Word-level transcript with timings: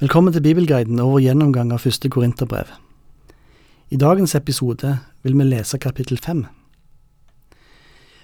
Velkommen 0.00 0.32
til 0.32 0.40
Bibelguiden 0.40 0.96
og 0.96 1.10
vår 1.12 1.20
gjennomgang 1.26 1.74
av 1.76 1.82
første 1.84 2.08
Korinterbrev. 2.08 2.70
I 3.92 3.98
dagens 4.00 4.32
episode 4.38 4.94
vil 5.20 5.36
vi 5.36 5.44
lese 5.44 5.76
kapittel 5.76 6.16
fem. 6.16 6.46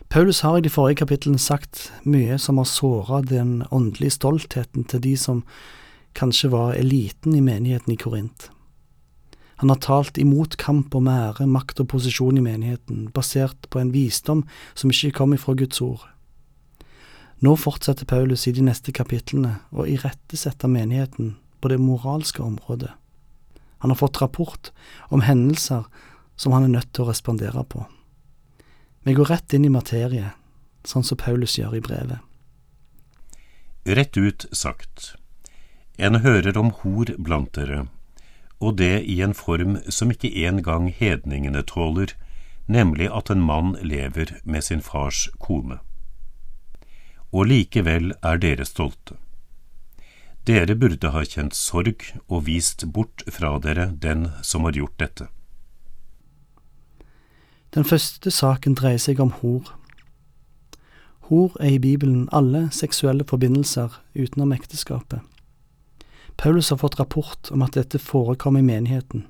Paulus 0.09 0.41
har 0.41 0.57
i 0.57 0.65
de 0.65 0.73
forrige 0.73 1.03
kapitlene 1.03 1.37
sagt 1.37 1.91
mye 2.09 2.41
som 2.41 2.57
har 2.57 2.71
såra 2.71 3.21
den 3.21 3.61
åndelige 3.69 4.17
stoltheten 4.17 4.89
til 4.89 5.05
de 5.05 5.15
som 5.21 5.45
kanskje 6.17 6.55
var 6.57 6.73
eliten 6.81 7.37
i 7.37 7.45
menigheten 7.45 7.93
i 7.93 8.01
Korint. 8.01 8.49
Han 9.61 9.69
har 9.69 9.85
talt 9.85 10.17
imot 10.17 10.57
kamp 10.57 10.97
om 10.97 11.13
ære, 11.13 11.45
makt 11.45 11.85
og 11.85 11.93
posisjon 11.93 12.41
i 12.41 12.49
menigheten, 12.49 13.11
basert 13.13 13.69
på 13.69 13.85
en 13.85 13.93
visdom 13.93 14.47
som 14.73 14.89
ikke 14.89 15.19
kom 15.21 15.37
ifra 15.37 15.53
Guds 15.53 15.85
ord. 15.85 16.09
Nå 17.45 17.53
fortsetter 17.61 18.09
Paulus 18.09 18.49
i 18.49 18.57
de 18.57 18.65
neste 18.65 18.97
kapitlene 18.97 19.59
å 19.77 19.85
irettesette 19.85 20.73
menigheten 20.73 21.37
på 21.61 21.69
det 21.69 21.79
moralske 21.79 22.43
området. 22.43 22.91
Han 23.79 23.91
har 23.91 23.97
fått 23.97 24.21
rapport 24.23 24.71
om 25.09 25.21
hendelser 25.21 25.85
som 26.37 26.53
han 26.53 26.65
er 26.65 26.75
nødt 26.79 26.93
til 26.93 27.05
å 27.05 27.11
respondere 27.11 27.65
på. 27.65 27.85
Vi 29.07 29.15
går 29.15 29.31
rett 29.31 29.55
inn 29.55 29.65
i 29.65 29.73
materie, 29.73 30.33
sånn 30.85 31.05
som 31.07 31.19
Paulus 31.21 31.59
gjør 31.59 31.77
i 31.79 31.83
brevet. 31.85 32.19
Rett 33.87 34.17
ut 34.17 34.47
sagt, 34.51 35.15
en 35.97 36.21
hører 36.25 36.59
om 36.59 36.73
hor 36.83 37.13
blant 37.19 37.53
dere, 37.55 37.87
og 38.59 38.79
det 38.81 39.05
i 39.07 39.21
en 39.23 39.35
form 39.37 39.79
som 39.89 40.11
ikke 40.11 40.33
engang 40.49 40.89
hedningene 40.91 41.63
tåler, 41.63 42.17
nemlig 42.67 43.09
at 43.13 43.31
en 43.31 43.45
mann 43.47 43.77
lever 43.81 44.35
med 44.45 44.65
sin 44.65 44.83
fars 44.83 45.29
kone. 45.39 45.79
Og 47.31 47.47
likevel 47.53 48.13
er 48.27 48.43
dere 48.43 48.67
stolte. 48.67 49.21
Dere 50.47 50.77
burde 50.79 51.11
ha 51.11 51.25
kjent 51.27 51.57
sorg 51.59 52.05
og 52.29 52.45
vist 52.47 52.85
bort 52.95 53.25
fra 53.35 53.57
dere 53.59 53.89
den 53.99 54.29
som 54.47 54.63
har 54.69 54.77
gjort 54.79 54.95
dette. 55.03 55.27
Den 57.75 57.85
første 57.85 58.31
saken 58.31 58.77
dreier 58.79 59.03
seg 59.03 59.19
om 59.21 59.35
hor. 59.41 59.73
Hor 61.27 61.57
er 61.59 61.75
i 61.75 61.83
Bibelen 61.83 62.29
alle 62.31 62.69
seksuelle 62.71 63.27
forbindelser 63.27 63.99
utenom 64.15 64.55
ekteskapet. 64.55 65.19
Paulus 66.39 66.71
har 66.71 66.79
fått 66.79 67.01
rapport 67.01 67.51
om 67.51 67.67
at 67.67 67.75
dette 67.75 67.99
forekommer 67.99 68.63
i 68.63 68.71
menigheten. 68.71 69.27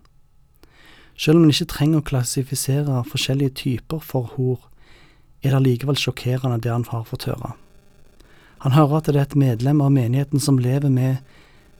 Selv 1.17 1.41
om 1.41 1.47
en 1.47 1.55
ikke 1.55 1.73
trenger 1.73 2.03
å 2.03 2.11
klassifisere 2.12 3.05
forskjellige 3.08 3.56
typer 3.62 4.05
for 4.05 4.34
hor, 4.36 4.58
er 5.41 5.56
det 5.56 5.64
likevel 5.64 5.97
sjokkerende 5.97 6.61
det 6.61 6.75
han 6.75 6.84
har 6.91 7.08
fått 7.08 7.30
høre. 7.30 7.56
Han 8.64 8.72
hører 8.72 8.96
at 8.96 9.08
det 9.08 9.16
er 9.16 9.26
et 9.28 9.36
medlem 9.36 9.80
av 9.84 9.92
menigheten 9.92 10.40
som 10.40 10.58
lever 10.58 10.88
med 10.88 11.16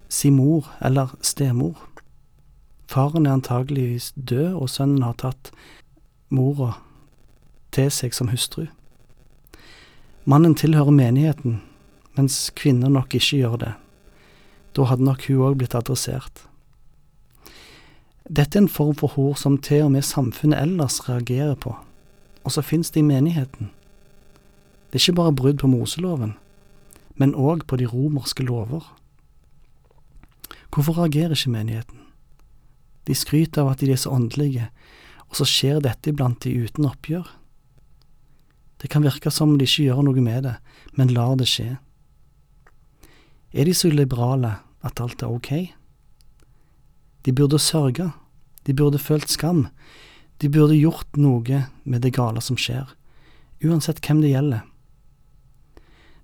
sin 0.09 0.37
mor 0.37 0.69
eller 0.85 1.15
stemor. 1.21 1.79
Faren 2.87 3.27
er 3.27 3.39
antageligvis 3.39 4.13
død, 4.15 4.55
og 4.55 4.71
sønnen 4.71 5.03
har 5.03 5.17
tatt 5.19 5.51
mora 6.31 6.77
til 7.75 7.91
seg 7.91 8.15
som 8.15 8.31
hustru. 8.31 8.67
Mannen 10.25 10.55
tilhører 10.55 10.95
menigheten, 10.95 11.61
mens 12.19 12.51
kvinner 12.57 12.91
nok 12.91 13.15
ikke 13.15 13.41
gjør 13.41 13.57
det. 13.63 13.73
Da 14.77 14.87
hadde 14.91 15.07
nok 15.07 15.27
hun 15.27 15.43
òg 15.49 15.59
blitt 15.61 15.75
adressert. 15.75 16.45
Dette 18.27 18.59
er 18.59 18.65
en 18.65 18.71
form 18.71 18.95
for 18.99 19.15
hor 19.15 19.37
som 19.39 19.59
til 19.59 19.85
og 19.87 19.93
med 19.95 20.03
samfunnet 20.03 20.59
ellers 20.59 20.99
reagerer 21.09 21.55
på, 21.55 21.77
og 22.43 22.53
så 22.53 22.63
finnes 22.63 22.91
det 22.91 23.01
i 23.03 23.07
menigheten. 23.07 23.71
Det 24.91 24.99
er 24.99 25.05
ikke 25.05 25.21
bare 25.21 25.35
brudd 25.35 25.63
på 25.63 25.71
Moseloven, 25.71 26.35
men 27.17 27.35
òg 27.35 27.65
på 27.67 27.79
de 27.81 27.89
romerske 27.89 28.45
lover. 28.45 28.85
Hvorfor 30.71 30.99
reagerer 30.99 31.37
ikke 31.37 31.55
menigheten? 31.55 32.03
De 33.07 33.15
skryter 33.15 33.63
av 33.63 33.73
at 33.73 33.81
de 33.81 33.93
er 33.95 34.01
så 34.01 34.13
åndelige, 34.13 34.69
og 35.31 35.39
så 35.39 35.47
skjer 35.49 35.81
dette 35.85 36.11
iblant 36.11 36.43
de 36.45 36.53
uten 36.67 36.89
oppgjør. 36.89 37.27
Det 38.83 38.91
kan 38.93 39.07
virke 39.07 39.31
som 39.33 39.55
om 39.55 39.59
de 39.59 39.65
ikke 39.65 39.89
gjør 39.89 40.03
noe 40.05 40.23
med 40.23 40.45
det, 40.45 40.57
men 40.99 41.15
lar 41.15 41.37
det 41.41 41.49
skje. 41.49 41.79
Er 43.57 43.65
de 43.65 43.75
så 43.75 43.89
liberale 43.89 44.59
at 44.85 45.01
alt 45.01 45.23
er 45.25 45.33
ok? 45.33 45.51
De 47.25 47.33
burde 47.33 47.59
sørge, 47.59 48.11
de 48.67 48.75
burde 48.75 49.01
følt 49.01 49.31
skam, 49.33 49.67
de 50.43 50.51
burde 50.53 50.77
gjort 50.77 51.17
noe 51.17 51.65
med 51.85 52.05
det 52.05 52.13
gale 52.19 52.43
som 52.45 52.59
skjer, 52.61 52.91
uansett 53.65 54.03
hvem 54.05 54.21
det 54.21 54.35
gjelder. 54.35 54.67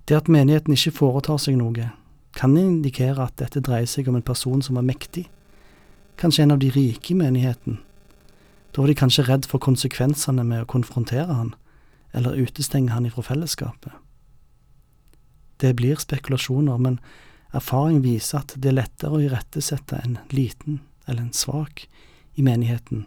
Det 0.08 0.16
at 0.16 0.28
menigheten 0.28 0.74
ikke 0.74 0.94
foretar 0.96 1.38
seg 1.38 1.56
noe, 1.60 1.90
kan 2.36 2.56
indikere 2.56 3.26
at 3.26 3.36
dette 3.38 3.60
dreier 3.60 3.88
seg 3.88 4.08
om 4.08 4.16
en 4.18 4.26
person 4.26 4.62
som 4.64 4.78
er 4.80 4.86
mektig, 4.86 5.26
kanskje 6.16 6.46
en 6.46 6.54
av 6.56 6.62
de 6.62 6.70
rike 6.72 7.12
i 7.12 7.18
menigheten. 7.18 7.78
Da 8.72 8.82
var 8.82 8.88
de 8.88 8.96
kanskje 8.96 9.26
redd 9.28 9.48
for 9.48 9.62
konsekvensene 9.62 10.44
med 10.48 10.64
å 10.64 10.70
konfrontere 10.70 11.28
han, 11.32 11.52
eller 12.12 12.38
utestenge 12.41 12.92
han 12.92 13.06
ifra 13.08 13.24
fellesskapet. 13.24 13.92
Det 15.60 15.74
blir 15.76 16.00
spekulasjoner, 16.00 16.78
men 16.78 16.98
erfaring 17.54 18.00
viser 18.02 18.41
at 18.41 18.54
det 18.56 18.72
er 18.72 18.78
lettere 18.80 19.16
å 19.16 19.22
irettesette 19.22 20.00
en 20.02 20.18
liten 20.32 20.80
eller 21.06 21.26
en 21.26 21.36
svak 21.36 21.86
i 22.34 22.42
menigheten 22.42 23.06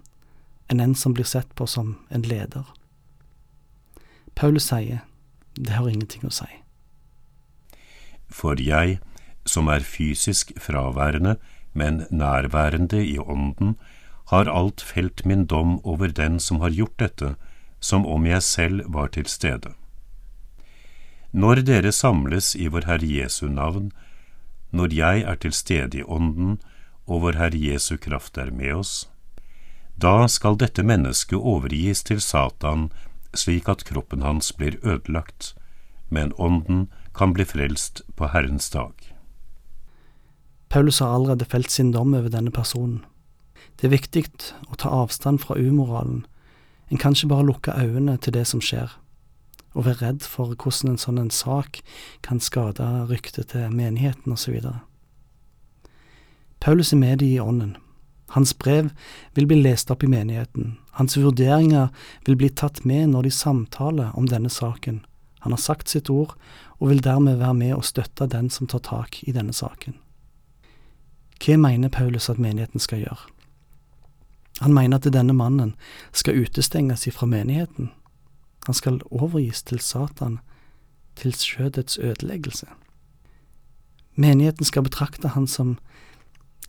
enn 0.69 0.81
en 0.81 0.95
som 0.97 1.13
blir 1.13 1.27
sett 1.29 1.51
på 1.55 1.67
som 1.69 1.95
en 2.09 2.25
leder. 2.25 2.65
Paulus 4.35 4.69
sier 4.71 5.03
det 5.55 5.75
har 5.77 5.89
ingenting 5.89 6.25
å 6.25 6.33
si. 6.33 6.47
For 8.29 8.59
jeg, 8.61 8.99
som 9.45 9.67
er 9.67 9.85
fysisk 9.85 10.51
fraværende, 10.59 11.35
men 11.73 12.05
nærværende 12.09 13.05
i 13.05 13.17
ånden, 13.17 13.75
har 14.29 14.49
alt 14.49 14.81
felt 14.81 15.25
min 15.25 15.45
dom 15.45 15.79
over 15.85 16.07
den 16.07 16.39
som 16.39 16.59
har 16.59 16.69
gjort 16.69 16.99
dette, 16.99 17.35
som 17.79 18.05
om 18.05 18.25
jeg 18.25 18.43
selv 18.43 18.93
var 18.93 19.07
til 19.07 19.25
stede. 19.25 19.73
Når 21.31 21.61
dere 21.67 21.91
samles 21.91 22.55
i 22.55 22.67
vår 22.67 22.87
Herre 22.87 23.09
Jesu 23.09 23.47
navn, 23.47 23.91
når 24.71 24.93
jeg 24.93 25.21
er 25.21 25.35
til 25.35 25.53
stede 25.53 25.99
i 25.99 26.03
ånden, 26.03 26.57
og 27.05 27.21
vår 27.21 27.37
Herre 27.37 27.59
Jesu 27.59 27.97
kraft 27.97 28.37
er 28.37 28.51
med 28.51 28.73
oss, 28.73 29.09
da 29.95 30.27
skal 30.27 30.57
dette 30.59 30.83
mennesket 30.83 31.39
overgis 31.39 32.03
til 32.03 32.21
Satan 32.21 32.89
slik 33.35 33.69
at 33.71 33.83
kroppen 33.87 34.23
hans 34.23 34.51
blir 34.55 34.79
ødelagt, 34.83 35.53
men 36.09 36.33
ånden 36.37 36.87
kan 37.15 37.33
bli 37.33 37.45
frelst 37.45 38.01
på 38.15 38.27
Herrens 38.27 38.69
dag. 38.69 38.93
Paulus 40.69 40.99
har 40.99 41.15
allerede 41.15 41.45
felt 41.45 41.71
sin 41.71 41.91
dom 41.91 42.13
over 42.13 42.29
denne 42.29 42.51
personen. 42.51 43.05
Det 43.79 43.87
er 43.87 43.95
viktig 43.95 44.25
å 44.71 44.75
ta 44.79 44.91
avstand 44.91 45.39
fra 45.43 45.55
umoralen. 45.55 46.25
En 46.91 46.99
kan 46.99 47.15
ikke 47.15 47.31
bare 47.31 47.47
lukke 47.47 47.75
øynene 47.75 48.17
til 48.17 48.35
det 48.35 48.45
som 48.47 48.61
skjer, 48.61 48.91
og 49.73 49.85
være 49.87 50.01
redd 50.01 50.27
for 50.27 50.53
hvordan 50.53 50.93
en 50.93 51.01
sånn 51.01 51.21
en 51.21 51.31
sak 51.31 51.81
kan 52.23 52.39
skade 52.43 52.83
ryktet 53.09 53.53
til 53.53 53.71
menigheten 53.71 54.35
osv. 54.35 54.59
Paulus 56.59 56.93
er 56.93 57.01
med 57.01 57.21
i 57.21 57.39
ånden. 57.39 57.75
Hans 58.35 58.53
brev 58.53 58.89
vil 59.35 59.47
bli 59.47 59.61
lest 59.61 59.91
opp 59.91 60.03
i 60.03 60.11
menigheten. 60.11 60.77
Hans 60.97 61.17
vurderinger 61.17 61.91
vil 62.25 62.37
bli 62.39 62.49
tatt 62.49 62.83
med 62.85 63.11
når 63.13 63.27
de 63.27 63.31
samtaler 63.31 64.15
om 64.17 64.27
denne 64.27 64.49
saken. 64.49 65.03
Han 65.45 65.53
har 65.53 65.61
sagt 65.61 65.91
sitt 65.91 66.09
ord, 66.09 66.33
og 66.79 66.89
vil 66.89 67.03
dermed 67.03 67.35
være 67.35 67.53
med 67.53 67.73
og 67.75 67.85
støtte 67.85 68.27
den 68.27 68.49
som 68.49 68.67
tar 68.67 68.83
tak 68.83 69.23
i 69.23 69.31
denne 69.31 69.53
saken. 69.53 69.95
Hva 71.39 71.57
mener 71.57 71.89
Paulus 71.89 72.29
at 72.29 72.39
menigheten 72.39 72.79
skal 72.79 73.03
gjøre? 73.03 73.31
Han 74.61 74.73
mener 74.73 74.97
at 74.97 75.13
denne 75.13 75.33
mannen 75.33 75.75
skal 76.13 76.39
utestenges 76.39 77.07
ifra 77.07 77.27
menigheten. 77.27 77.91
Han 78.65 78.73
skal 78.73 79.01
overgis 79.11 79.63
til 79.63 79.79
Satan, 79.79 80.39
til 81.15 81.33
skjødets 81.33 81.97
ødeleggelse. 81.97 82.67
Menigheten 84.15 84.65
skal 84.65 84.83
betrakte 84.83 85.27
han 85.27 85.47
som 85.47 85.77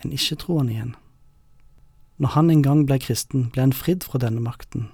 en 0.05 0.13
ikke-troende 0.13 0.73
igjen. 0.73 0.95
Når 2.19 2.29
han 2.29 2.51
en 2.51 2.63
gang 2.63 2.87
ble 2.87 2.99
kristen, 2.99 3.51
ble 3.51 3.69
han 3.69 3.73
fridd 3.73 4.05
fra 4.05 4.19
denne 4.19 4.41
makten. 4.41 4.89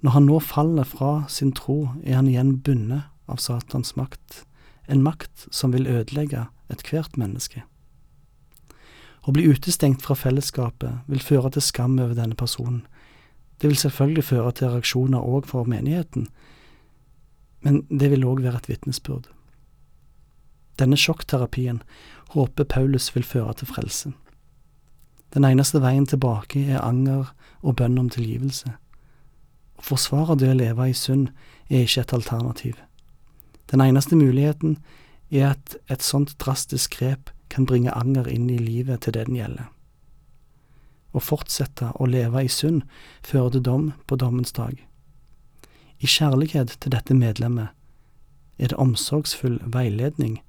Når 0.00 0.10
han 0.10 0.26
nå 0.28 0.40
faller 0.40 0.84
fra 0.84 1.24
sin 1.28 1.52
tro, 1.52 1.88
er 2.04 2.16
han 2.16 2.28
igjen 2.28 2.58
bundet 2.62 3.02
av 3.26 3.40
Satans 3.42 3.96
makt, 3.96 4.44
en 4.86 5.02
makt 5.02 5.46
som 5.50 5.72
vil 5.74 5.86
ødelegge 5.86 6.46
ethvert 6.72 7.16
menneske. 7.16 7.62
Å 9.26 9.32
bli 9.34 9.48
utestengt 9.50 10.04
fra 10.06 10.14
fellesskapet 10.14 11.06
vil 11.10 11.22
føre 11.22 11.50
til 11.54 11.64
skam 11.64 11.98
over 11.98 12.14
denne 12.14 12.38
personen. 12.38 12.84
Det 13.58 13.70
vil 13.70 13.80
selvfølgelig 13.80 14.24
føre 14.24 14.52
til 14.52 14.70
reaksjoner 14.70 15.18
òg 15.24 15.48
for 15.50 15.66
menigheten, 15.66 16.28
men 17.66 17.82
det 17.90 18.12
vil 18.12 18.26
òg 18.28 18.44
være 18.44 18.62
et 18.62 18.68
vitnesbyrd. 18.70 19.26
Denne 20.78 20.98
sjokkterapien 21.00 21.80
håper 22.36 22.68
Paulus 22.70 23.08
vil 23.16 23.24
føre 23.24 23.54
til 23.58 23.70
frelse. 23.70 24.12
Den 25.34 25.44
eneste 25.44 25.80
veien 25.82 26.06
tilbake 26.06 26.62
er 26.70 26.84
anger 26.84 27.32
og 27.62 27.76
bønn 27.80 27.98
om 27.98 28.10
tilgivelse. 28.12 28.76
Å 29.76 29.82
forsvare 29.84 30.36
det 30.38 30.52
å 30.52 30.58
leve 30.58 30.86
i 30.88 30.94
synd 30.96 31.32
er 31.68 31.82
ikke 31.82 32.04
et 32.04 32.14
alternativ. 32.14 32.76
Den 33.70 33.80
eneste 33.80 34.16
muligheten 34.16 34.78
er 35.30 35.54
at 35.54 35.76
et 35.90 36.02
sånt 36.02 36.36
drastisk 36.38 36.98
grep 36.98 37.30
kan 37.50 37.66
bringe 37.66 37.94
anger 37.94 38.28
inn 38.30 38.50
i 38.50 38.58
livet 38.58 39.02
til 39.02 39.16
det 39.16 39.26
den 39.28 39.38
gjelder. 39.38 39.70
Å 41.16 41.22
fortsette 41.22 41.92
å 41.96 42.06
leve 42.06 42.44
i 42.44 42.50
synd 42.52 42.84
fører 43.24 43.56
til 43.56 43.64
dom 43.68 43.86
på 44.06 44.18
dommens 44.20 44.52
dag. 44.52 44.76
I 45.98 46.06
kjærlighet 46.06 46.76
til 46.80 46.92
dette 46.92 47.14
medlemmet 47.16 47.72
er 48.58 48.72
det 48.72 48.80
omsorgsfull 48.80 49.58
veiledning 49.64 50.40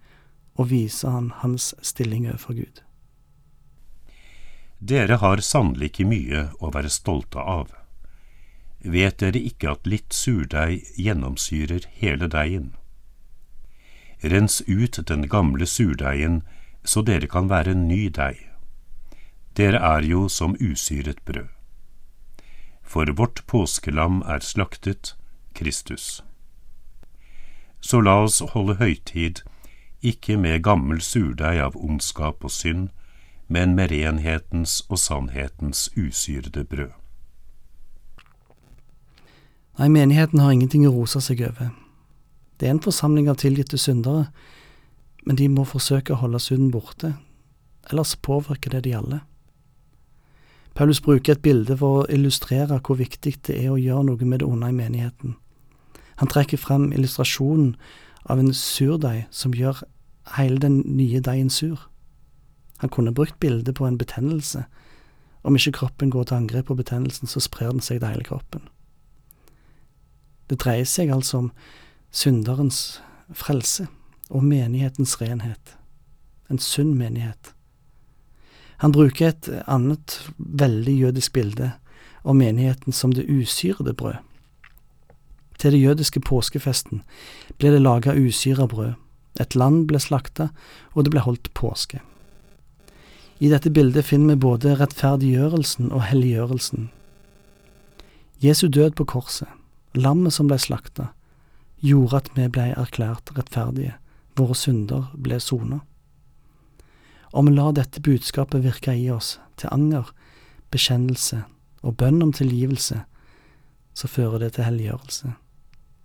å 0.57 0.65
vise 0.67 1.07
han 1.09 1.31
hans 1.41 1.73
stilling 1.85 2.27
overfor 2.27 2.57
Gud. 2.59 2.81
Dere 4.77 5.17
har 5.17 5.41
sannelig 5.41 5.91
ikke 5.91 6.09
mye 6.09 6.41
å 6.61 6.69
være 6.73 6.91
stolte 6.93 7.41
av. 7.41 7.71
Vet 8.85 9.17
dere 9.23 9.39
ikke 9.41 9.73
at 9.73 9.89
litt 9.89 10.13
surdeig 10.13 10.85
gjennomsyrer 11.01 11.87
hele 11.97 12.29
deigen? 12.29 12.75
Rens 14.23 14.61
ut 14.67 14.99
den 15.07 15.29
gamle 15.29 15.65
surdeigen, 15.65 16.41
så 16.83 17.01
dere 17.01 17.27
kan 17.27 17.49
være 17.49 17.71
en 17.71 17.87
ny 17.87 18.07
deig. 18.09 18.39
Dere 19.57 19.77
er 19.77 20.01
jo 20.01 20.27
som 20.29 20.55
usyret 20.61 21.21
brød. 21.25 21.47
For 22.83 23.11
vårt 23.11 23.43
påskelam 23.47 24.21
er 24.21 24.39
slaktet, 24.39 25.15
Kristus. 25.53 26.23
Så 27.79 28.01
la 28.01 28.23
oss 28.23 28.39
holde 28.53 28.75
høytid, 28.75 29.41
ikke 30.01 30.37
med 30.37 30.63
gammel 30.63 31.01
surdeig 31.01 31.59
av 31.61 31.75
ondskap 31.75 32.43
og 32.43 32.51
synd, 32.51 32.89
men 33.47 33.75
med 33.75 33.91
renhetens 33.91 34.81
og 34.89 34.99
sannhetens 34.99 35.89
usyrede 35.97 36.63
brød. 36.63 36.93
Nei, 39.77 39.89
menigheten 39.93 40.39
har 40.39 40.51
ingenting 40.51 40.87
å 40.87 40.93
rose 40.95 41.21
seg 41.21 41.43
over. 41.45 41.69
Det 42.59 42.67
er 42.67 42.73
en 42.73 42.83
forsamling 42.83 43.29
av 43.29 43.37
tilgitte 43.41 43.77
syndere, 43.77 44.27
men 45.25 45.35
de 45.35 45.47
må 45.49 45.65
forsøke 45.67 46.15
å 46.15 46.21
holde 46.21 46.39
synden 46.41 46.71
borte, 46.71 47.13
ellers 47.91 48.15
påvirker 48.15 48.73
det 48.73 48.83
de 48.87 48.95
alle. 48.97 49.19
Paulus 50.77 51.01
bruker 51.01 51.33
et 51.33 51.41
bilde 51.41 51.77
for 51.77 52.03
å 52.03 52.07
illustrere 52.13 52.79
hvor 52.85 52.99
viktig 52.99 53.33
det 53.47 53.55
er 53.57 53.71
å 53.73 53.81
gjøre 53.81 54.11
noe 54.11 54.25
med 54.29 54.43
det 54.43 54.47
onde 54.47 54.69
i 54.69 54.75
menigheten. 54.77 55.35
Han 56.21 56.29
trekker 56.29 56.57
frem 56.61 56.91
illustrasjonen 56.93 57.75
av 58.29 58.39
en 58.39 58.53
surdeig 58.53 59.25
som 59.33 59.55
gjør 59.57 59.83
hele 60.35 60.61
den 60.61 60.81
nye 60.85 61.21
deigen 61.23 61.49
sur. 61.49 61.87
Han 62.77 62.93
kunne 62.93 63.13
brukt 63.13 63.39
bildet 63.39 63.75
på 63.75 63.87
en 63.87 63.97
betennelse. 63.97 64.65
Om 65.43 65.57
ikke 65.57 65.79
kroppen 65.79 66.13
går 66.13 66.29
til 66.29 66.37
angrep 66.37 66.69
på 66.69 66.77
betennelsen, 66.77 67.27
så 67.27 67.41
sprer 67.41 67.71
den 67.71 67.81
seg 67.81 68.01
til 68.01 68.11
hele 68.11 68.25
kroppen. 68.27 68.67
Det 70.49 70.59
dreier 70.61 70.85
seg 70.85 71.09
altså 71.13 71.45
om 71.45 71.51
synderens 72.11 73.01
frelse 73.33 73.87
og 74.29 74.43
menighetens 74.43 75.21
renhet. 75.21 75.77
En 76.49 76.59
sunn 76.59 76.95
menighet. 76.97 77.53
Han 78.77 78.93
bruker 78.93 79.31
et 79.31 79.49
annet 79.67 80.19
veldig 80.37 80.93
jødisk 80.99 81.33
bilde 81.33 81.71
om 82.23 82.37
menigheten 82.37 82.93
som 82.93 83.13
det 83.13 83.25
usyrede 83.29 83.93
brød. 83.93 84.19
Til 85.57 85.73
det 85.73 85.81
jødiske 85.81 86.21
påskefesten 86.21 87.01
ble 87.57 87.71
det 87.73 87.81
laga 87.81 88.13
usyra 88.13 88.67
brød. 88.67 88.93
Et 89.41 89.55
land 89.55 89.87
ble 89.89 89.99
slakta, 90.01 90.49
og 90.93 91.05
det 91.05 91.13
ble 91.13 91.21
holdt 91.21 91.49
påske. 91.53 91.99
I 93.39 93.49
dette 93.49 93.69
bildet 93.69 94.05
finner 94.05 94.33
vi 94.33 94.41
både 94.41 94.75
rettferdiggjørelsen 94.79 95.91
og 95.91 96.05
helliggjørelsen. 96.09 96.89
Jesu 98.41 98.67
død 98.67 98.95
på 98.97 99.05
korset, 99.05 99.49
lammet 99.93 100.33
som 100.33 100.49
ble 100.49 100.57
slakta, 100.61 101.11
gjorde 101.83 102.21
at 102.21 102.31
vi 102.35 102.47
ble 102.49 102.71
erklært 102.73 103.31
rettferdige, 103.37 103.95
våre 104.37 104.55
synder 104.55 105.11
ble 105.13 105.39
sona. 105.41 105.81
Om 107.33 107.49
vi 107.49 107.53
lar 107.57 107.73
dette 107.75 108.01
budskapet 108.01 108.63
virke 108.63 108.95
i 108.95 109.09
oss 109.11 109.37
til 109.57 109.69
anger, 109.71 110.09
bekjennelse 110.71 111.43
og 111.83 111.97
bønn 111.97 112.21
om 112.23 112.33
tilgivelse, 112.33 113.01
så 113.93 114.07
fører 114.07 114.39
det 114.41 114.53
til 114.55 114.67
helliggjørelse, 114.67 115.33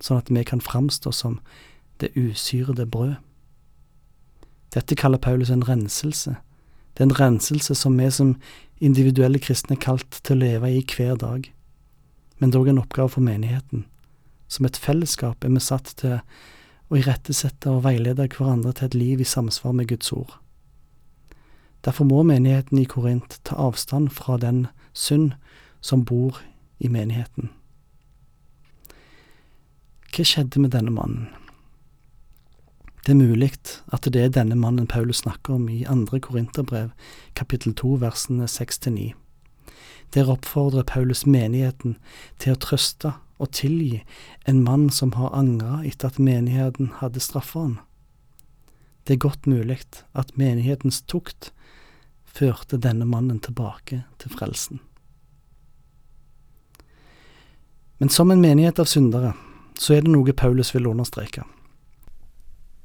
sånn 0.01 0.19
at 0.19 0.31
vi 0.33 0.43
kan 0.47 0.61
framstå 0.61 1.13
som 1.13 1.39
det 2.01 2.11
usyrede 2.17 2.85
brød. 2.89 3.15
Dette 4.73 4.97
kaller 4.97 5.21
Paulus 5.21 5.51
en 5.53 5.65
renselse, 5.67 6.35
det 6.93 7.01
er 7.01 7.09
en 7.09 7.19
renselse 7.19 7.75
som 7.75 7.97
vi 7.97 8.09
som 8.11 8.35
individuelle 8.81 9.39
kristne 9.41 9.77
er 9.77 9.81
kalt 9.81 10.19
til 10.21 10.35
å 10.35 10.43
leve 10.43 10.69
i 10.69 10.83
hver 10.85 11.17
dag, 11.17 11.47
men 12.37 12.53
dog 12.53 12.69
en 12.69 12.81
oppgave 12.81 13.15
for 13.15 13.25
menigheten. 13.25 13.85
Som 14.53 14.67
et 14.69 14.77
fellesskap 14.77 15.41
er 15.41 15.49
vi 15.49 15.61
satt 15.63 15.95
til 15.97 16.19
å 16.93 16.97
irettesette 16.99 17.71
og 17.71 17.87
veilede 17.87 18.27
hverandre 18.29 18.75
til 18.77 18.91
et 18.91 18.97
liv 18.99 19.23
i 19.23 19.25
samsvar 19.25 19.73
med 19.73 19.89
Guds 19.89 20.11
ord. 20.13 20.35
Derfor 21.83 22.05
må 22.05 22.21
menigheten 22.27 22.77
i 22.77 22.85
Korint 22.85 23.39
ta 23.43 23.57
avstand 23.59 24.11
fra 24.13 24.37
den 24.37 24.67
synd 24.93 25.33
som 25.81 26.05
bor 26.05 26.37
i 26.77 26.91
menigheten. 26.91 27.49
Hva 30.13 30.27
skjedde 30.29 30.61
med 30.61 30.75
denne 30.77 30.93
mannen? 30.93 31.31
Det 33.03 33.15
er 33.15 33.19
mulig 33.19 33.49
at 33.91 34.05
det 34.05 34.21
er 34.21 34.31
denne 34.31 34.55
mannen 34.55 34.85
Paulus 34.87 35.25
snakker 35.25 35.57
om 35.57 35.65
i 35.67 35.81
andre 35.89 36.21
Korinterbrev, 36.23 36.93
kapittel 37.35 37.73
to, 37.73 37.97
versene 37.99 38.47
seks 38.47 38.77
til 38.79 38.93
ni. 38.95 39.09
Der 40.13 40.29
oppfordrer 40.29 40.85
Paulus 40.87 41.25
menigheten 41.25 41.97
til 42.39 42.53
å 42.53 42.61
trøste 42.61 43.17
og 43.41 43.51
tilgi 43.51 44.03
en 44.45 44.63
mann 44.63 44.89
som 44.89 45.13
har 45.17 45.33
angra 45.35 45.81
etter 45.87 46.11
at 46.11 46.21
menigheten 46.21 46.91
hadde 46.99 47.23
straffa 47.23 47.65
han. 47.65 47.75
Det 49.03 49.17
er 49.17 49.25
godt 49.25 49.47
mulig 49.49 49.81
at 50.13 50.35
menighetens 50.39 51.01
tukt 51.01 51.51
førte 52.23 52.77
denne 52.77 53.05
mannen 53.05 53.39
tilbake 53.39 54.03
til 54.21 54.31
frelsen. 54.31 54.79
Men 57.97 58.09
som 58.09 58.31
en 58.31 58.41
menighet 58.41 58.79
av 58.79 58.87
syndere, 58.89 59.33
så 59.79 59.97
er 59.97 60.05
det 60.05 60.13
noe 60.13 60.33
Paulus 60.33 60.73
vil 60.75 60.87
understreke. 60.89 61.43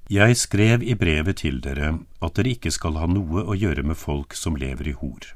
Jeg 0.09 0.37
skrev 0.41 0.83
i 0.83 0.95
brevet 0.97 1.43
til 1.43 1.61
dere 1.61 1.99
at 2.25 2.37
dere 2.39 2.55
ikke 2.55 2.73
skal 2.73 2.97
ha 2.97 3.07
noe 3.11 3.43
å 3.45 3.57
gjøre 3.57 3.85
med 3.85 3.99
folk 4.01 4.37
som 4.37 4.57
lever 4.57 4.89
i 4.89 4.95
hor. 4.97 5.27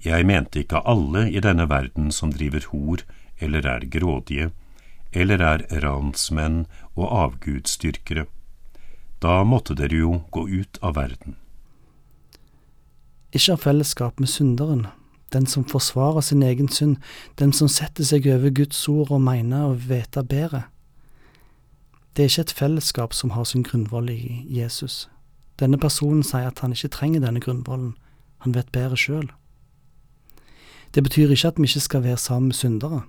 Jeg 0.00 0.24
mente 0.24 0.62
ikke 0.62 0.80
alle 0.88 1.26
i 1.28 1.42
denne 1.44 1.66
verden 1.68 2.08
som 2.16 2.32
driver 2.32 2.64
hor 2.72 3.04
eller 3.40 3.66
er 3.66 3.86
grådige, 3.90 4.50
eller 5.12 5.42
er 5.42 5.66
ransmenn 5.82 6.66
og 6.94 7.10
avgudsdyrkere. 7.24 8.26
Da 9.20 9.42
måtte 9.44 9.76
dere 9.76 10.00
jo 10.00 10.22
gå 10.32 10.46
ut 10.48 10.78
av 10.82 10.96
verden. 10.96 11.36
Ikke 13.32 13.54
ha 13.54 13.60
fellesskap 13.60 14.20
med 14.20 14.28
synderen, 14.28 14.86
den 15.32 15.46
som 15.46 15.64
forsvarer 15.64 16.20
sin 16.20 16.42
egen 16.42 16.68
synd, 16.68 16.96
den 17.38 17.52
som 17.52 17.68
setter 17.68 18.04
seg 18.04 18.26
over 18.26 18.50
Guds 18.50 18.80
ord 18.88 19.12
og 19.14 19.22
mener 19.22 19.68
å 19.68 19.76
vite 19.78 20.24
bedre. 20.26 20.64
Det 22.16 22.24
er 22.24 22.32
ikke 22.32 22.46
et 22.48 22.58
fellesskap 22.58 23.14
som 23.14 23.30
har 23.36 23.44
sin 23.46 23.62
grunnvoll 23.62 24.10
i 24.10 24.42
Jesus. 24.50 25.08
Denne 25.60 25.78
personen 25.78 26.24
sier 26.26 26.48
at 26.48 26.58
han 26.64 26.72
ikke 26.74 26.90
trenger 26.90 27.22
denne 27.22 27.42
grunnvollen, 27.42 27.94
han 28.42 28.56
vet 28.56 28.72
bedre 28.72 28.96
sjøl. 28.98 29.28
Det 30.94 31.04
betyr 31.06 31.30
ikke 31.30 31.52
at 31.52 31.58
vi 31.60 31.68
ikke 31.68 31.86
skal 31.86 32.02
være 32.02 32.18
sammen 32.18 32.50
med 32.50 32.58
syndere. 32.58 33.02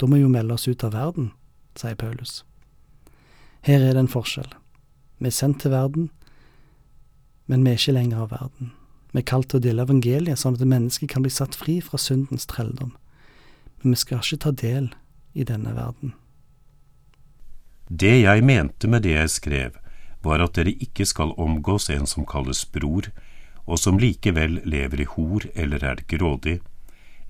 Da 0.00 0.06
må 0.06 0.18
vi 0.18 0.24
jo 0.24 0.32
melde 0.32 0.56
oss 0.56 0.68
ut 0.68 0.84
av 0.84 0.94
verden, 0.94 1.30
sier 1.78 1.94
Paulus. 1.98 2.42
Her 3.64 3.80
er 3.80 3.94
det 3.94 4.04
en 4.04 4.10
forskjell. 4.10 4.50
Vi 5.18 5.30
er 5.30 5.34
sendt 5.34 5.62
til 5.62 5.72
verden, 5.72 6.10
men 7.46 7.64
vi 7.64 7.72
er 7.72 7.78
ikke 7.78 7.94
lenger 7.96 8.24
av 8.24 8.34
verden. 8.34 8.72
Vi 9.14 9.22
er 9.22 9.28
kalt 9.30 9.48
til 9.52 9.60
å 9.60 9.64
dele 9.64 9.86
evangeliet, 9.86 10.40
sånn 10.40 10.58
at 10.58 10.66
mennesket 10.66 11.12
kan 11.12 11.22
bli 11.24 11.30
satt 11.32 11.54
fri 11.54 11.78
fra 11.84 12.00
syndens 12.02 12.48
trelldom. 12.50 12.92
Men 13.80 13.94
vi 13.94 14.00
skal 14.00 14.20
ikke 14.24 14.42
ta 14.42 14.50
del 14.50 14.90
i 15.38 15.46
denne 15.46 15.74
verden. 15.76 16.14
Det 17.88 18.14
jeg 18.24 18.44
mente 18.44 18.88
med 18.88 19.04
det 19.04 19.14
jeg 19.14 19.30
skrev, 19.30 19.78
var 20.24 20.40
at 20.40 20.56
dere 20.56 20.72
ikke 20.82 21.04
skal 21.06 21.34
omgås 21.38 21.90
en 21.92 22.08
som 22.10 22.26
kalles 22.26 22.64
bror, 22.64 23.10
og 23.64 23.78
som 23.80 24.00
likevel 24.00 24.60
lever 24.64 25.04
i 25.04 25.08
hor 25.14 25.44
eller 25.54 25.84
er 25.84 26.02
grådig, 26.08 26.58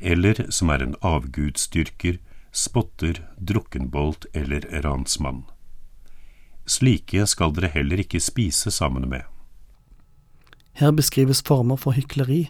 eller 0.00 0.47
som 0.50 0.71
er 0.71 0.83
en 0.83 0.97
avgudsdyrker, 1.02 2.18
spotter, 2.54 3.28
drukkenbolt 3.37 4.26
eller 4.32 4.61
ransmann. 4.82 5.42
Slike 6.66 7.26
skal 7.26 7.52
dere 7.56 7.73
heller 7.75 8.00
ikke 8.00 8.23
spise 8.23 8.70
sammen 8.70 9.08
med. 9.11 9.26
Her 10.78 10.94
beskrives 10.94 11.42
former 11.42 11.76
for 11.76 11.99
hykleri 11.99 12.46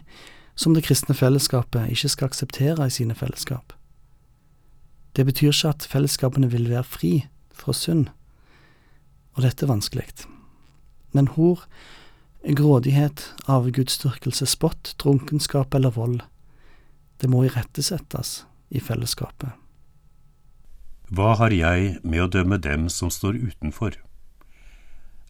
som 0.55 0.73
det 0.73 0.85
kristne 0.85 1.15
fellesskapet 1.17 1.89
ikke 1.91 2.09
skal 2.13 2.29
akseptere 2.29 2.87
i 2.87 2.93
sine 2.93 3.17
fellesskap. 3.17 3.73
Det 5.15 5.25
betyr 5.25 5.51
ikke 5.51 5.73
at 5.73 5.87
fellesskapene 5.89 6.51
vil 6.51 6.69
være 6.69 6.83
fri, 6.83 7.13
fra 7.55 7.73
synd. 7.73 8.07
Og 9.35 9.43
dette 9.43 9.65
er 9.65 9.71
vanskelig. 9.71 10.27
Men 11.15 11.27
hor, 11.33 11.63
grådighet, 12.43 13.33
avgudsdyrkelse, 13.47 14.45
spott, 14.45 14.95
drunkenskap 14.99 15.73
eller 15.73 15.95
vold, 15.95 16.19
det 17.21 17.29
må 17.31 17.45
irettesettes 17.47 18.43
i 18.69 18.79
fellesskapet. 18.83 19.55
Hva 21.09 21.35
har 21.37 21.53
jeg 21.53 21.99
med 22.03 22.23
å 22.23 22.27
dømme 22.27 22.57
dem 22.57 22.89
som 22.89 23.09
står 23.13 23.37
utenfor? 23.37 23.99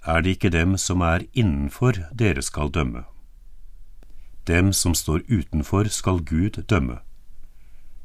er 0.05 0.21
det 0.21 0.29
ikke 0.29 0.49
dem 0.49 0.77
som 0.77 1.01
er 1.01 1.25
innenfor 1.33 1.97
dere 2.13 2.41
skal 2.41 2.69
dømme. 2.69 3.03
Dem 4.47 4.73
som 4.73 4.93
står 4.93 5.23
utenfor 5.29 5.89
skal 5.89 6.21
Gud 6.21 6.61
dømme. 6.69 6.99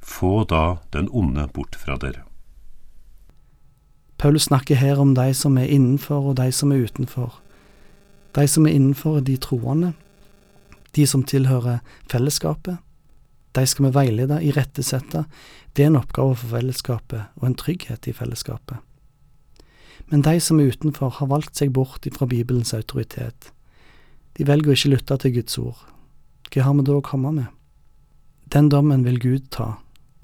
Få 0.00 0.44
da 0.44 0.76
den 0.92 1.08
onde 1.12 1.48
bort 1.52 1.76
fra 1.76 1.96
dere. 2.00 2.24
Paulus 4.18 4.48
snakker 4.48 4.74
her 4.74 5.00
om 5.00 5.14
de 5.14 5.34
som 5.34 5.58
er 5.58 5.68
innenfor 5.68 6.32
og 6.32 6.36
de 6.36 6.52
som 6.52 6.72
er 6.72 6.84
utenfor. 6.84 7.40
De 8.34 8.48
som 8.48 8.66
er 8.66 8.70
innenfor 8.70 9.16
er 9.16 9.20
de 9.20 9.36
troende, 9.36 9.92
de 10.96 11.06
som 11.06 11.24
tilhører 11.24 11.78
fellesskapet. 12.10 12.76
De 13.56 13.66
skal 13.66 13.88
vi 13.88 13.94
veilede, 13.94 14.38
irettesette. 14.46 15.24
Det 15.74 15.84
er 15.84 15.90
en 15.90 15.98
oppgave 15.98 16.36
for 16.38 16.54
fellesskapet 16.54 17.40
og 17.40 17.46
en 17.48 17.58
trygghet 17.58 18.06
i 18.06 18.14
fellesskapet. 18.14 18.78
Men 20.10 20.22
de 20.26 20.40
som 20.42 20.58
er 20.60 20.72
utenfor, 20.74 21.10
har 21.18 21.30
valgt 21.30 21.58
seg 21.58 21.72
bort 21.74 22.06
ifra 22.06 22.26
Bibelens 22.26 22.74
autoritet. 22.74 23.52
De 24.38 24.46
velger 24.46 24.72
å 24.72 24.76
ikke 24.78 24.94
lytte 24.94 25.18
til 25.22 25.34
Guds 25.38 25.58
ord. 25.58 25.82
Hva 26.50 26.66
har 26.66 26.74
vi 26.74 26.86
da 26.86 26.96
å 26.98 27.04
komme 27.06 27.30
med? 27.34 27.50
Den 28.50 28.70
dommen 28.70 29.04
vil 29.06 29.20
Gud 29.22 29.50
ta, 29.54 29.76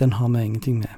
den 0.03 0.17
har 0.19 0.31
vi 0.35 0.43
ingenting 0.43 0.81
med. 0.83 0.95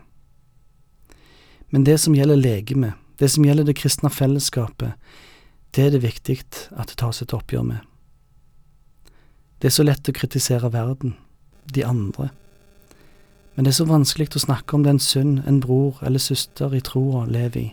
Men 1.69 1.85
det 1.85 1.99
som 2.01 2.17
gjelder 2.17 2.41
legemet, 2.41 2.97
det 3.21 3.29
som 3.29 3.45
gjelder 3.45 3.69
det 3.69 3.77
kristne 3.77 4.09
fellesskapet, 4.09 4.97
det 5.77 5.85
er 5.85 5.93
det 5.93 6.05
viktig 6.07 6.39
at 6.73 6.89
det 6.89 6.97
tas 6.97 7.21
et 7.21 7.35
oppgjør 7.37 7.67
med. 7.69 7.83
Det 9.61 9.69
er 9.69 9.75
så 9.75 9.85
lett 9.85 10.09
å 10.09 10.15
kritisere 10.17 10.71
verden, 10.73 11.17
de 11.75 11.85
andre, 11.87 12.31
men 13.59 13.67
det 13.67 13.73
er 13.73 13.81
så 13.81 13.89
vanskelig 13.89 14.29
å 14.39 14.41
snakke 14.45 14.77
om 14.77 14.85
den 14.87 15.01
synd 15.03 15.41
en 15.51 15.57
bror 15.59 15.97
eller 16.07 16.23
søster 16.23 16.77
i 16.79 16.79
troa 16.79 17.25
lever 17.27 17.59
i. 17.59 17.71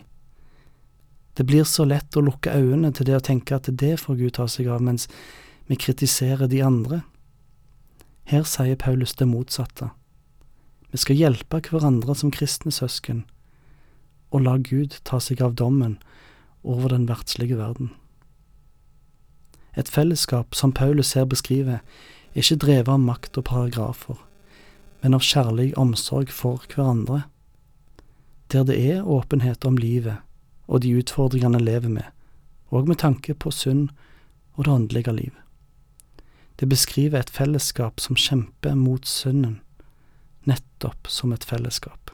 Det 1.38 1.44
blir 1.46 1.62
så 1.62 1.84
lett 1.86 2.16
å 2.18 2.24
lukke 2.26 2.50
øynene 2.50 2.90
til 2.90 3.06
det 3.06 3.14
å 3.14 3.22
tenke 3.22 3.54
at 3.54 3.68
det 3.70 3.92
får 4.02 4.16
Gud 4.18 4.34
ta 4.34 4.48
seg 4.50 4.66
av, 4.66 4.82
mens 4.82 5.06
vi 5.70 5.78
kritiserer 5.78 6.50
de 6.50 6.58
andre. 6.66 7.04
Her 8.26 8.42
sier 8.42 8.74
Paulus 8.74 9.14
det 9.14 9.28
motsatte. 9.30 9.92
Vi 10.90 10.98
skal 10.98 11.20
hjelpe 11.20 11.62
hverandre 11.62 12.18
som 12.18 12.34
kristne 12.34 12.74
søsken, 12.74 13.22
og 14.34 14.42
la 14.42 14.56
Gud 14.58 14.98
ta 15.06 15.20
seg 15.22 15.38
av 15.38 15.54
dommen 15.54 16.00
over 16.64 16.90
den 16.96 17.06
verdslige 17.06 17.60
verden. 17.62 17.92
Et 19.78 19.86
fellesskap 19.86 20.58
som 20.58 20.74
Paulus 20.74 21.14
her 21.14 21.30
beskriver, 21.30 21.78
er 21.78 22.15
ikke 22.36 22.58
drevet 22.60 22.92
av 22.92 23.00
makt 23.00 23.38
og 23.40 23.46
paragrafer, 23.48 24.18
men 25.02 25.16
av 25.16 25.24
kjærlig 25.24 25.70
omsorg 25.80 26.32
for 26.32 26.64
hverandre, 26.72 27.24
der 28.52 28.66
det 28.68 28.76
er 28.78 29.06
åpenhet 29.06 29.64
om 29.66 29.78
livet 29.80 30.22
og 30.66 30.82
de 30.82 30.92
utfordringene 30.98 31.60
en 31.60 31.66
lever 31.66 31.92
med, 31.92 32.06
og 32.70 32.88
med 32.88 33.00
tanke 33.02 33.34
på 33.34 33.52
synd 33.54 33.88
og 34.56 34.64
det 34.66 34.72
åndelige 34.72 35.14
liv. 35.14 35.34
Det 36.60 36.68
beskriver 36.68 37.20
et 37.20 37.30
fellesskap 37.30 38.00
som 38.00 38.16
kjemper 38.16 38.74
mot 38.74 39.06
synden, 39.06 39.60
nettopp 40.48 41.08
som 41.08 41.32
et 41.32 41.44
fellesskap. 41.44 42.10